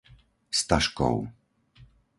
[0.59, 1.15] Staškov